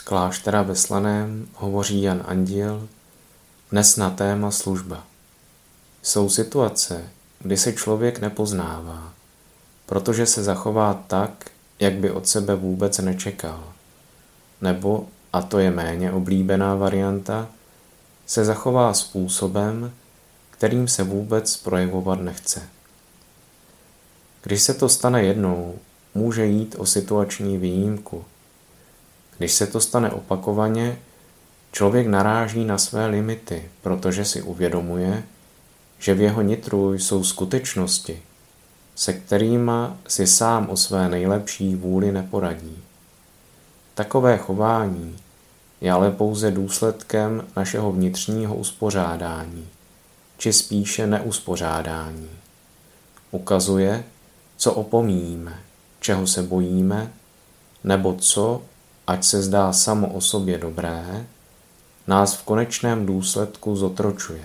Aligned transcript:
kláštera 0.00 0.62
ve 0.62 0.76
Slaném 0.76 1.48
hovoří 1.54 2.02
Jan 2.02 2.24
Andíl 2.26 2.88
dnes 3.70 3.96
na 3.96 4.10
téma 4.10 4.50
služba. 4.50 5.04
Jsou 6.02 6.28
situace, 6.28 7.04
kdy 7.38 7.56
se 7.56 7.72
člověk 7.72 8.18
nepoznává, 8.18 9.12
protože 9.86 10.26
se 10.26 10.42
zachová 10.42 11.04
tak, 11.06 11.50
jak 11.80 11.94
by 11.94 12.10
od 12.10 12.28
sebe 12.28 12.54
vůbec 12.54 12.98
nečekal. 12.98 13.64
Nebo, 14.60 15.06
a 15.32 15.42
to 15.42 15.58
je 15.58 15.70
méně 15.70 16.12
oblíbená 16.12 16.74
varianta, 16.74 17.48
se 18.26 18.44
zachová 18.44 18.94
způsobem, 18.94 19.92
kterým 20.50 20.88
se 20.88 21.02
vůbec 21.02 21.56
projevovat 21.56 22.20
nechce. 22.20 22.68
Když 24.42 24.62
se 24.62 24.74
to 24.74 24.88
stane 24.88 25.22
jednou, 25.22 25.78
může 26.14 26.46
jít 26.46 26.74
o 26.78 26.86
situační 26.86 27.58
výjimku. 27.58 28.24
Když 29.42 29.52
se 29.52 29.66
to 29.66 29.80
stane 29.80 30.10
opakovaně, 30.10 30.98
člověk 31.72 32.06
naráží 32.06 32.64
na 32.64 32.78
své 32.78 33.06
limity, 33.06 33.70
protože 33.82 34.24
si 34.24 34.42
uvědomuje, 34.42 35.22
že 35.98 36.14
v 36.14 36.20
jeho 36.20 36.42
nitru 36.42 36.94
jsou 36.94 37.24
skutečnosti, 37.24 38.22
se 38.94 39.12
kterými 39.12 39.72
si 40.08 40.26
sám 40.26 40.70
o 40.70 40.76
své 40.76 41.08
nejlepší 41.08 41.76
vůli 41.76 42.12
neporadí. 42.12 42.82
Takové 43.94 44.38
chování 44.38 45.16
je 45.80 45.92
ale 45.92 46.10
pouze 46.10 46.50
důsledkem 46.50 47.46
našeho 47.56 47.92
vnitřního 47.92 48.54
uspořádání, 48.54 49.68
či 50.38 50.52
spíše 50.52 51.06
neuspořádání. 51.06 52.30
Ukazuje, 53.30 54.04
co 54.56 54.72
opomíjíme, 54.72 55.60
čeho 56.00 56.26
se 56.26 56.42
bojíme, 56.42 57.12
nebo 57.84 58.14
co, 58.14 58.62
ať 59.12 59.24
se 59.24 59.42
zdá 59.42 59.72
samo 59.72 60.08
o 60.08 60.20
sobě 60.20 60.58
dobré, 60.58 61.26
nás 62.06 62.34
v 62.34 62.42
konečném 62.42 63.06
důsledku 63.06 63.76
zotročuje. 63.76 64.44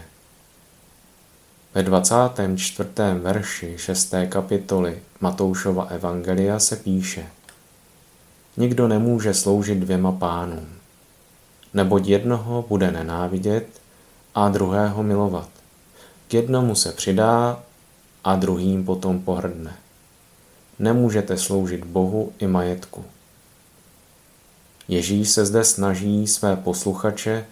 Ve 1.73 1.84
24. 1.84 2.90
verši 3.20 3.73
6. 3.78 4.14
kapitoly 4.30 5.02
Matoušova 5.22 5.84
Evangelia 5.84 6.60
se 6.60 6.76
píše 6.76 7.26
Nikdo 8.58 8.88
nemůže 8.88 9.34
sloužit 9.34 9.78
dvěma 9.78 10.12
pánům, 10.12 10.68
neboť 11.73 12.08
jednoho 12.08 12.66
bude 12.68 12.92
nenávidět 12.92 13.68
a 14.36 14.50
druhého 14.50 15.04
milovat. 15.04 15.50
K 16.28 16.34
jednomu 16.34 16.76
se 16.76 16.92
přidá 16.92 17.64
a 18.23 18.36
druhým 18.36 18.86
potom 18.86 19.22
pohrdne. 19.22 19.76
Nemůžete 20.80 21.38
sloužit 21.38 21.86
Bohu 21.86 22.34
i 22.40 22.48
majetku. 22.48 23.06
Ježíš 24.88 25.30
se 25.30 25.45
zde 25.45 25.63
snaží 25.63 26.27
své 26.27 26.55
posluchače 26.55 27.45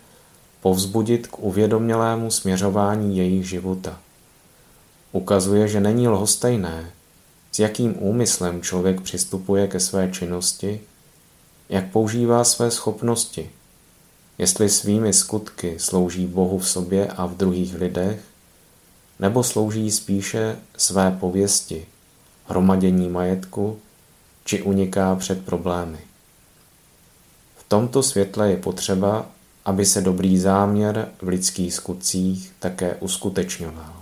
povzbudit 0.62 1.28
k 1.28 1.40
uvědomělému 1.40 2.32
směřování 2.32 3.18
jejich 3.18 3.50
života. 3.50 4.00
Ukazuje, 5.12 5.68
že 5.68 5.80
není 5.80 6.08
lhostejné, 6.08 6.92
s 7.52 7.60
jakým 7.60 8.04
úmyslem 8.04 8.62
člověk 8.62 9.02
přistupuje 9.02 9.68
ke 9.68 9.80
své 9.80 10.12
činnosti, 10.12 10.82
jak 11.70 11.92
používá 11.92 12.44
své 12.44 12.72
schopnosti, 12.72 13.50
jestli 14.38 14.70
svými 14.70 15.14
skutky 15.14 15.80
slouží 15.80 16.28
Bohu 16.28 16.60
v 16.60 16.70
sobě 16.70 17.08
a 17.08 17.26
v 17.26 17.38
druhých 17.38 17.76
lidech, 17.76 18.20
nebo 19.20 19.44
slouží 19.44 19.92
spíše 19.92 20.58
své 20.78 21.18
pověsti, 21.20 21.86
hromadění 22.48 23.10
majetku, 23.10 23.80
či 24.46 24.62
uniká 24.62 25.16
před 25.16 25.46
problémy. 25.46 26.00
Tomto 27.68 28.04
světle 28.04 28.50
je 28.50 28.58
potřeba, 28.58 29.26
aby 29.66 29.86
se 29.86 30.02
dobrý 30.02 30.40
záměr 30.40 31.10
v 31.22 31.28
lidských 31.28 31.74
skutcích 31.74 32.54
také 32.60 32.96
uskutečňoval. 32.96 33.94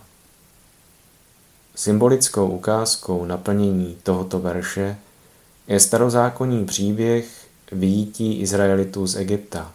Symbolickou 1.75 2.47
ukázkou 2.47 3.25
naplnění 3.25 3.97
tohoto 4.03 4.40
verše 4.40 4.97
je 5.68 5.79
starozákonní 5.79 6.66
příběh 6.66 7.47
výjití 7.72 8.40
Izraelitů 8.40 9.07
z 9.07 9.16
Egypta 9.16 9.72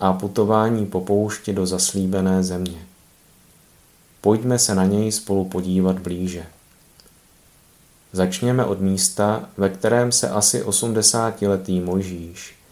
a 0.00 0.12
putování 0.12 0.86
po 0.86 1.00
poušti 1.00 1.52
do 1.52 1.66
zaslíbené 1.66 2.44
země. 2.44 2.86
Pojďme 4.20 4.58
se 4.58 4.74
na 4.74 4.84
něj 4.84 5.12
spolu 5.12 5.44
podívat 5.44 5.98
blíže. 5.98 6.46
Začněme 8.12 8.64
od 8.64 8.80
místa, 8.80 9.48
ve 9.56 9.68
kterém 9.68 10.12
se 10.12 10.30
asi 10.30 10.62
80-letý 10.62 11.80
Mojžíš 11.80 12.63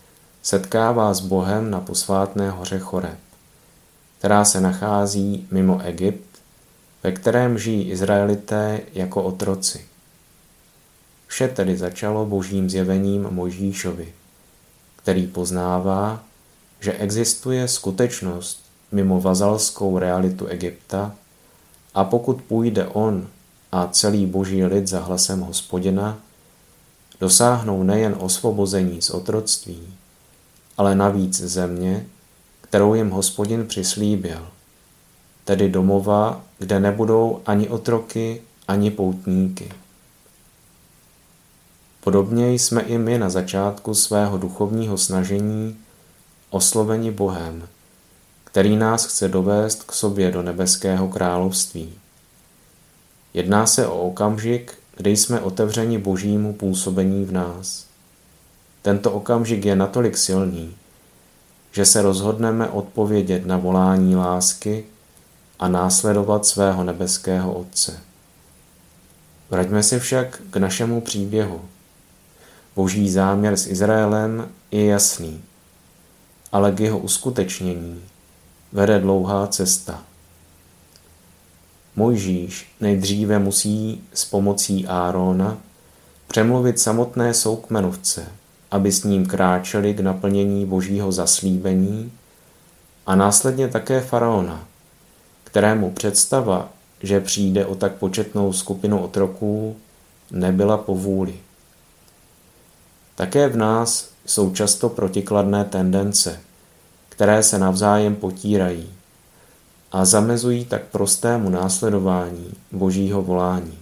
setkává 0.43 1.15
s 1.15 1.21
Bohem 1.21 1.71
na 1.71 1.81
posvátné 1.81 2.51
hoře 2.51 2.79
Choreb, 2.79 3.19
která 4.19 4.45
se 4.45 4.61
nachází 4.61 5.47
mimo 5.51 5.81
Egypt 5.81 6.33
ve 7.03 7.13
kterém 7.13 7.59
žijí 7.59 7.91
Izraelité 7.91 8.81
jako 8.93 9.23
otroci. 9.23 9.85
Vše 11.27 11.49
tedy 11.49 11.77
začalo 11.77 12.27
božím 12.27 12.71
zjevením 12.71 13.29
Mojžíšovi, 13.31 14.13
který 14.97 15.27
poznává, 15.27 16.23
že 16.81 16.93
existuje 16.93 17.69
skutečnost 17.69 18.63
mimo 18.93 19.21
vazalskou 19.21 19.99
realitu 19.99 20.47
Egypta 20.47 21.15
a 21.95 22.05
pokud 22.05 22.43
půjde 22.43 22.87
on 22.87 23.29
a 23.73 23.87
celý 23.87 24.27
boží 24.27 24.65
lid 24.65 24.89
za 24.89 25.01
hlasem 25.01 25.41
hospodina, 25.41 26.19
dosáhnou 27.21 27.83
nejen 27.83 28.17
osvobození 28.19 29.03
z 29.03 29.11
otroctví, 29.11 29.95
ale 30.83 30.95
navíc 30.95 31.41
země, 31.41 32.07
kterou 32.61 32.95
jim 32.95 33.11
hospodin 33.11 33.67
přislíbil– 33.67 34.49
tedy 35.45 35.69
domova, 35.69 36.45
kde 36.59 36.81
nebudou 36.81 37.41
ani 37.47 37.69
otroky, 37.69 38.43
ani 38.69 38.91
poutníky. 38.91 39.73
Podobně 42.01 42.53
jsme 42.53 42.83
i 42.83 42.99
my 42.99 43.19
na 43.19 43.31
začátku 43.31 43.95
svého 43.95 44.39
duchovního 44.39 44.99
snažení 44.99 45.79
osloveni 46.51 47.11
Bohem, 47.11 47.69
který 48.45 48.77
nás 48.77 49.07
chce 49.07 49.29
dovést 49.29 49.83
k 49.83 49.93
sobě 49.93 50.31
do 50.31 50.43
nebeského 50.43 51.09
království. 51.09 51.95
Jedná 53.35 53.67
se 53.67 53.87
o 53.87 54.01
okamžik, 54.01 54.79
kdy 54.97 55.17
jsme 55.17 55.41
otevřeni 55.41 55.99
božímu 55.99 56.53
působení 56.53 57.25
v 57.25 57.33
nás. 57.33 57.87
Tento 58.83 59.13
okamžik 59.13 59.65
je 59.65 59.77
natolik 59.77 60.17
silný, 60.19 60.77
že 61.73 61.87
se 61.87 62.03
rozhodneme 62.03 62.69
odpovědět 62.69 63.47
na 63.47 63.57
volání 63.57 64.17
lásky, 64.17 64.85
a 65.63 65.69
následovat 65.69 66.47
svého 66.47 66.85
nebeského 66.85 67.53
Otce. 67.53 68.01
Vraťme 69.51 69.83
se 69.83 69.99
však 69.99 70.43
k 70.51 70.57
našemu 70.57 71.01
příběhu. 71.01 71.61
Boží 72.77 73.11
záměr 73.11 73.57
s 73.57 73.67
Izraelem 73.67 74.49
je 74.71 74.87
jasný, 74.87 75.43
ale 76.53 76.73
k 76.73 76.81
jeho 76.81 76.99
uskutečnění 76.99 78.03
vede 78.73 78.99
dlouhá 78.99 79.47
cesta. 79.47 80.03
Mojžíš 81.97 82.75
nejdříve 82.81 83.39
musí 83.39 84.05
s 84.15 84.25
pomocí 84.25 84.87
Áróna 84.87 85.59
přemluvit 86.29 86.81
samotné 86.81 87.35
soukmenovce, 87.35 88.27
aby 88.73 88.93
s 88.93 89.05
ním 89.05 89.27
kráčeli 89.27 89.95
k 89.95 90.01
naplnění 90.01 90.67
božího 90.67 91.13
zaslíbení 91.13 92.13
a 93.07 93.15
následně 93.17 93.69
také 93.69 94.01
faraona, 94.01 94.65
kterému 95.45 95.91
představa, 95.91 96.69
že 97.03 97.21
přijde 97.21 97.67
o 97.67 97.75
tak 97.75 97.93
početnou 97.93 98.53
skupinu 98.53 99.03
otroků, 99.03 99.77
nebyla 100.31 100.79
povůli. 100.79 101.35
Také 103.15 103.49
v 103.49 103.57
nás 103.57 104.09
jsou 104.27 104.53
často 104.53 104.89
protikladné 104.89 105.65
tendence, 105.65 106.41
které 107.09 107.43
se 107.43 107.59
navzájem 107.59 108.17
potírají 108.17 108.91
a 109.93 110.05
zamezují 110.05 110.65
tak 110.65 110.83
prostému 110.83 111.51
následování 111.51 112.55
božího 112.73 113.23
volání. 113.23 113.79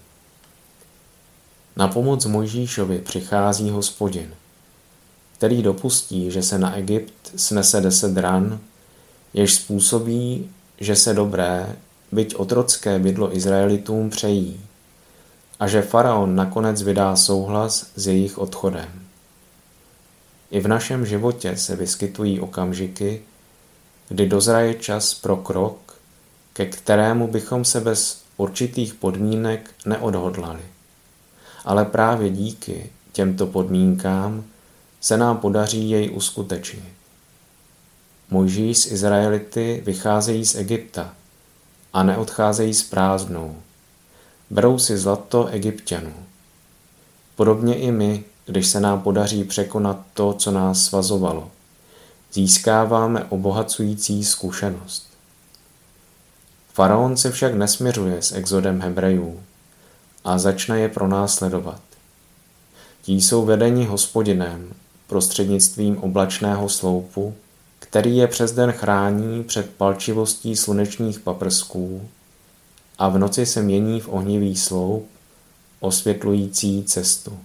Na 1.77 1.89
pomoc 1.89 2.27
Mojžíšovi 2.27 2.99
přichází 2.99 3.71
hospodin, 3.71 4.31
který 5.41 5.63
dopustí, 5.63 6.31
že 6.31 6.43
se 6.43 6.59
na 6.59 6.77
Egypt 6.77 7.33
snese 7.37 7.81
deset 7.81 8.17
ran, 8.17 8.61
jež 9.35 9.55
způsobí, 9.55 10.51
že 10.81 10.97
se 10.97 11.15
dobré, 11.15 11.77
byť 12.13 12.35
otrocké 12.35 12.99
bydlo 12.99 13.37
Izraelitům 13.37 14.11
přejí 14.11 14.61
a 15.61 15.69
že 15.69 15.83
faraon 15.83 16.37
nakonec 16.37 16.83
vydá 16.83 17.17
souhlas 17.17 17.87
s 17.97 18.07
jejich 18.07 18.39
odchodem. 18.39 18.89
I 20.51 20.61
v 20.61 20.69
našem 20.69 21.07
životě 21.07 21.57
se 21.57 21.77
vyskytují 21.77 22.41
okamžiky, 22.41 23.23
kdy 24.09 24.29
dozraje 24.29 24.75
čas 24.75 25.15
pro 25.15 25.37
krok, 25.37 25.99
ke 26.53 26.67
kterému 26.67 27.29
bychom 27.29 27.65
se 27.65 27.81
bez 27.81 28.23
určitých 28.37 28.95
podmínek 28.95 29.71
neodhodlali. 29.87 30.63
Ale 31.65 31.85
právě 31.85 32.31
díky 32.31 32.91
těmto 33.13 33.47
podmínkám 33.47 34.45
se 35.01 35.17
nám 35.17 35.39
podaří 35.39 35.91
jej 35.91 36.11
uskutečnit. 36.15 36.93
Mojžíš 38.31 38.79
z 38.79 38.87
Izraelity 38.87 39.83
vycházejí 39.85 40.47
z 40.47 40.55
Egypta 40.55 41.15
a 41.93 42.03
neodcházejí 42.03 42.75
s 42.75 42.83
prázdnou. 42.83 43.57
Berou 44.51 44.79
si 44.79 44.99
zlato 44.99 45.47
egyptianů. 45.47 46.13
Podobně 47.37 47.75
i 47.75 47.93
my, 47.93 48.25
když 48.47 48.67
se 48.67 48.81
nám 48.81 49.01
podaří 49.01 49.45
překonat 49.45 50.01
to, 50.15 50.33
co 50.33 50.51
nás 50.51 50.85
svazovalo. 50.85 51.51
Získáváme 52.33 53.25
obohacující 53.25 54.25
zkušenost. 54.25 55.11
Faraon 56.73 57.17
se 57.17 57.31
však 57.31 57.55
nesměřuje 57.55 58.23
s 58.23 58.33
exodem 58.33 58.81
Hebrejů 58.81 59.43
a 60.25 60.39
začne 60.39 60.81
je 60.81 60.89
pronásledovat. 60.89 61.81
Tí 63.03 63.21
jsou 63.21 63.45
vedeni 63.45 63.85
hospodinem 63.85 64.73
prostřednictvím 65.11 65.99
oblačného 65.99 66.69
sloupu, 66.69 67.35
který 67.79 68.17
je 68.17 68.27
přes 68.27 68.53
den 68.53 68.73
chrání 68.73 69.45
před 69.45 69.71
palčivostí 69.71 70.57
slunečních 70.57 71.21
paprsků 71.21 72.09
a 72.99 73.09
v 73.09 73.19
noci 73.19 73.47
se 73.47 73.63
mění 73.63 74.01
v 74.01 74.09
ohnivý 74.09 74.57
sloup, 74.57 75.09
osvětlující 75.81 76.85
cestu. 76.85 77.39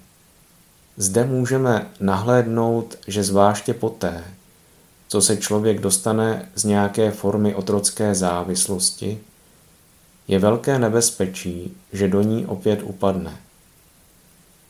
Zde 0.97 1.25
můžeme 1.25 1.91
nahlédnout, 1.99 2.95
že 3.07 3.23
zvláště 3.23 3.73
poté, 3.73 4.23
co 5.07 5.21
se 5.21 5.37
člověk 5.37 5.79
dostane 5.79 6.49
z 6.55 6.63
nějaké 6.63 7.11
formy 7.11 7.55
otrocké 7.55 8.15
závislosti, 8.15 9.19
je 10.27 10.39
velké 10.39 10.79
nebezpečí, 10.79 11.77
že 11.93 12.07
do 12.07 12.21
ní 12.21 12.45
opět 12.45 12.79
upadne. 12.83 13.37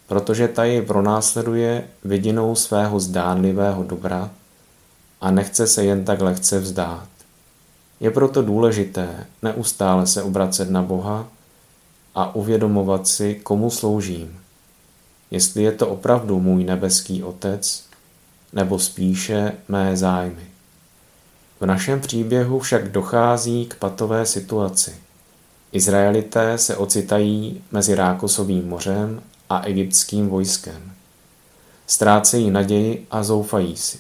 Protože 0.08 0.48
ta 0.48 0.64
jej 0.64 0.82
pronásleduje 0.82 1.84
vidinou 2.04 2.56
svého 2.56 3.00
zdánlivého 3.00 3.84
dobra 3.84 4.30
a 5.22 5.32
nechce 5.32 5.68
se 5.68 5.86
jen 5.86 6.06
tak 6.06 6.22
lehce 6.22 6.60
vzdát. 6.60 7.08
Je 8.00 8.12
proto 8.12 8.42
důležité 8.42 9.26
neustále 9.42 10.08
se 10.08 10.24
obracet 10.24 10.70
na 10.70 10.82
Boha 10.82 11.28
a 12.16 12.36
uvědomovat 12.36 13.08
si, 13.08 13.36
komu 13.36 13.70
sloužím. 13.72 14.40
Jestli 15.32 15.64
je 15.64 15.72
to 15.72 15.88
opravdu 15.88 16.40
můj 16.40 16.64
nebeský 16.64 17.24
Otec, 17.24 17.86
nebo 18.54 18.80
spíše 18.80 19.54
mé 19.68 19.98
zájmy. 19.98 20.48
V 21.60 21.66
našem 21.66 22.02
příběhu 22.02 22.60
však 22.60 22.92
dochází 22.92 23.66
k 23.66 23.76
patové 23.76 24.26
situaci. 24.26 24.96
Izraelité 25.72 26.58
se 26.58 26.78
ocitají 26.78 27.64
mezi 27.72 27.96
Rákosovým 27.96 28.68
mořem 28.68 29.22
a 29.50 29.60
egyptským 29.66 30.28
vojskem. 30.28 30.94
Ztrácejí 31.88 32.52
naději 32.52 33.08
a 33.12 33.24
zoufají 33.24 33.78
si. 33.78 34.00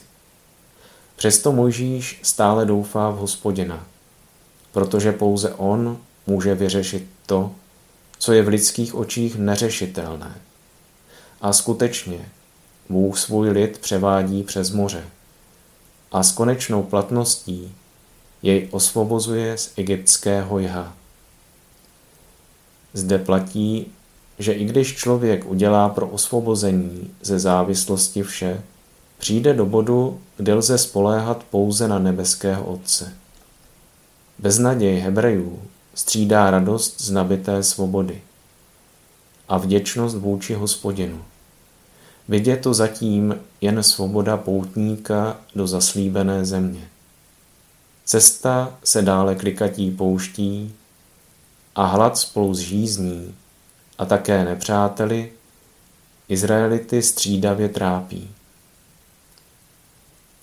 Přesto 1.15 1.51
Mojžíš 1.51 2.19
stále 2.23 2.65
doufá 2.65 3.09
v 3.09 3.17
hospodina, 3.17 3.87
protože 4.71 5.11
pouze 5.11 5.53
on 5.53 5.97
může 6.27 6.55
vyřešit 6.55 7.07
to, 7.25 7.51
co 8.17 8.33
je 8.33 8.43
v 8.43 8.47
lidských 8.47 8.95
očích 8.95 9.35
neřešitelné. 9.35 10.35
A 11.41 11.53
skutečně 11.53 12.29
Bůh 12.89 13.17
svůj 13.19 13.49
lid 13.49 13.77
převádí 13.77 14.43
přes 14.43 14.71
moře 14.71 15.05
a 16.11 16.23
s 16.23 16.31
konečnou 16.31 16.83
platností 16.83 17.75
jej 18.41 18.67
osvobozuje 18.71 19.57
z 19.57 19.71
egyptského 19.75 20.59
jha. 20.59 20.93
Zde 22.93 23.19
platí, 23.19 23.91
že 24.39 24.53
i 24.53 24.65
když 24.65 24.95
člověk 24.95 25.45
udělá 25.45 25.89
pro 25.89 26.07
osvobození 26.07 27.11
ze 27.21 27.39
závislosti 27.39 28.23
vše, 28.23 28.61
přijde 29.17 29.53
do 29.53 29.65
bodu, 29.65 30.19
kde 30.37 30.53
lze 30.53 30.77
spoléhat 30.77 31.43
pouze 31.43 31.87
na 31.87 31.99
nebeského 31.99 32.65
Otce. 32.65 33.13
Beznaděj 34.39 34.99
Hebrejů 34.99 35.59
střídá 35.93 36.51
radost 36.51 37.01
z 37.01 37.11
nabité 37.11 37.63
svobody 37.63 38.21
a 39.49 39.57
vděčnost 39.57 40.15
vůči 40.15 40.53
hospodinu. 40.53 41.21
Vidět 42.27 42.57
to 42.57 42.73
zatím 42.73 43.39
jen 43.61 43.83
svoboda 43.83 44.37
poutníka 44.37 45.37
do 45.55 45.67
zaslíbené 45.67 46.45
země. 46.45 46.87
Cesta 48.05 48.77
se 48.83 49.01
dále 49.01 49.35
klikatí 49.35 49.91
pouští 49.91 50.73
a 51.75 51.85
hlad 51.85 52.17
spolu 52.17 52.53
s 52.53 52.59
žízní 52.59 53.35
a 53.97 54.05
také 54.05 54.45
nepřáteli 54.45 55.31
Izraelity 56.29 57.01
střídavě 57.01 57.69
trápí. 57.69 58.29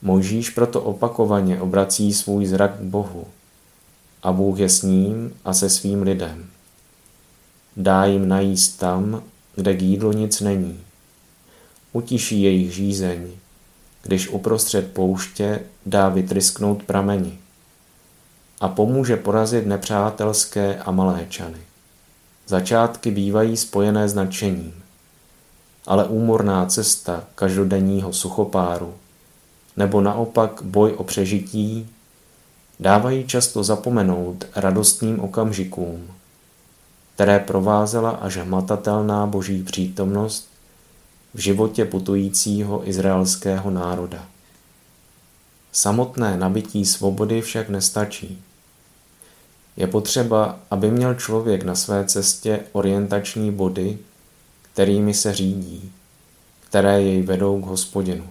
Mojžíš 0.02 0.50
proto 0.50 0.82
opakovaně 0.82 1.60
obrací 1.60 2.12
svůj 2.12 2.46
zrak 2.46 2.76
k 2.76 2.81
Bohu 2.81 3.26
a 4.22 4.32
Bůh 4.32 4.58
je 4.58 4.69
s 4.69 4.82
ním 4.82 5.37
a 5.44 5.54
se 5.54 5.70
svým 5.70 6.02
lidem. 6.02 6.46
Dá 7.76 8.04
jim 8.04 8.28
najíst 8.28 8.78
tam, 8.78 9.22
kde 9.56 9.76
k 9.76 9.82
jídlu 9.82 10.12
nic 10.12 10.40
není. 10.40 10.81
Utiší 11.93 12.43
jejich 12.43 12.75
žízeň, 12.75 13.31
když 14.02 14.28
uprostřed 14.28 14.93
pouště 14.93 15.60
dá 15.87 16.08
vytrysknout 16.08 16.82
prameni 16.82 17.38
a 18.60 18.69
pomůže 18.69 19.16
porazit 19.16 19.66
nepřátelské 19.66 20.76
Amaléčany. 20.76 21.58
Začátky 22.52 23.10
bývají 23.10 23.56
spojené 23.56 24.08
s 24.08 24.14
nadšením, 24.14 24.75
ale 25.87 26.04
úmorná 26.04 26.66
cesta 26.66 27.25
každodenního 27.34 28.12
suchopáru 28.12 28.94
nebo 29.76 30.00
naopak 30.00 30.62
boj 30.62 30.94
o 30.96 31.04
přežití 31.04 31.88
dávají 32.81 33.26
často 33.26 33.64
zapomenout 33.64 34.44
radostným 34.56 35.20
okamžikům, 35.20 36.11
které 37.14 37.38
provázela 37.38 38.11
až 38.11 38.37
hmatatelná 38.37 39.26
boží 39.26 39.62
přítomnost 39.62 40.49
v 41.35 41.38
životě 41.38 41.85
putujícího 41.85 42.88
izraelského 42.88 43.71
národa. 43.71 44.26
Samotné 45.73 46.37
nabití 46.37 46.87
svobody 46.87 47.42
však 47.42 47.68
nestačí. 47.68 48.42
Je 49.76 49.87
potřeba, 49.87 50.59
aby 50.71 50.91
měl 50.91 51.14
člověk 51.14 51.62
na 51.62 51.75
své 51.75 52.05
cestě 52.05 52.61
orientační 52.73 53.50
body, 53.50 53.99
kterými 54.73 55.14
se 55.14 55.35
řídí, 55.35 55.93
které 56.61 57.02
jej 57.02 57.23
vedou 57.23 57.61
k 57.61 57.67
hospodinu. 57.67 58.29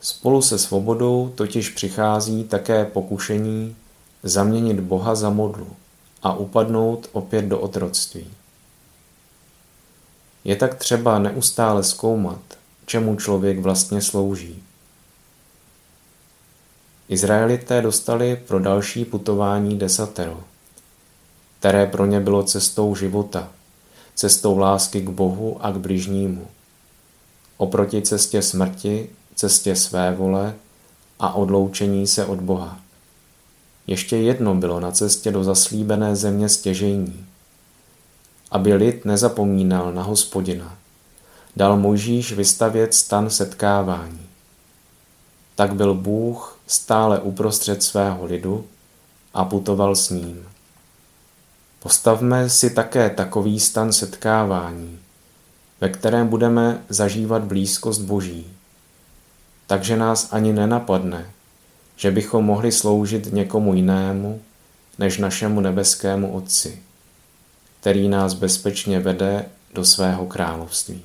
Spolu 0.00 0.42
se 0.42 0.58
svobodou 0.58 1.32
totiž 1.34 1.68
přichází 1.68 2.44
také 2.44 2.84
pokušení 2.84 3.76
zaměnit 4.22 4.80
Boha 4.80 5.14
za 5.14 5.30
modlu 5.30 5.68
a 6.22 6.34
upadnout 6.34 7.08
opět 7.12 7.44
do 7.44 7.60
otroctví. 7.60 8.26
Je 10.44 10.56
tak 10.56 10.74
třeba 10.74 11.18
neustále 11.18 11.84
zkoumat, 11.84 12.40
čemu 12.86 13.16
člověk 13.16 13.58
vlastně 13.58 14.02
slouží. 14.02 14.62
Izraelité 17.08 17.82
dostali 17.82 18.36
pro 18.36 18.60
další 18.60 19.04
putování 19.04 19.78
desatero, 19.78 20.40
které 21.58 21.86
pro 21.86 22.06
ně 22.06 22.20
bylo 22.20 22.42
cestou 22.42 22.94
života, 22.94 23.48
cestou 24.14 24.58
lásky 24.58 25.00
k 25.00 25.08
Bohu 25.08 25.56
a 25.60 25.72
k 25.72 25.76
bližnímu. 25.76 26.46
Oproti 27.56 28.02
cestě 28.02 28.42
smrti, 28.42 29.08
cestě 29.34 29.76
své 29.76 30.14
vole 30.14 30.54
a 31.18 31.34
odloučení 31.34 32.06
se 32.06 32.26
od 32.26 32.40
Boha. 32.40 32.80
Ještě 33.86 34.16
jedno 34.16 34.54
bylo 34.54 34.80
na 34.80 34.92
cestě 34.92 35.32
do 35.32 35.44
zaslíbené 35.44 36.16
země 36.16 36.48
stěžejní. 36.48 37.26
Aby 38.50 38.74
lid 38.74 39.04
nezapomínal 39.04 39.92
na 39.92 40.02
hospodina, 40.02 40.78
dal 41.56 41.76
Mojžíš 41.76 42.32
vystavět 42.32 42.94
stan 42.94 43.30
setkávání. 43.30 44.31
Tak 45.62 45.74
byl 45.74 45.94
Bůh 45.94 46.58
stále 46.66 47.20
uprostřed 47.20 47.82
svého 47.82 48.24
lidu 48.24 48.66
a 49.34 49.44
putoval 49.44 49.96
s 49.96 50.10
ním. 50.10 50.48
Postavme 51.82 52.50
si 52.50 52.70
také 52.70 53.10
takový 53.10 53.60
stan 53.60 53.92
setkávání, 53.92 54.98
ve 55.80 55.88
kterém 55.88 56.28
budeme 56.28 56.82
zažívat 56.88 57.42
blízkost 57.42 58.00
Boží. 58.00 58.46
Takže 59.66 59.96
nás 59.96 60.28
ani 60.32 60.52
nenapadne, 60.52 61.30
že 61.96 62.10
bychom 62.10 62.44
mohli 62.44 62.72
sloužit 62.72 63.32
někomu 63.32 63.74
jinému 63.74 64.42
než 64.98 65.18
našemu 65.18 65.60
nebeskému 65.60 66.32
Otci, 66.32 66.82
který 67.80 68.08
nás 68.08 68.34
bezpečně 68.34 69.00
vede 69.00 69.44
do 69.74 69.84
svého 69.84 70.26
království. 70.26 71.04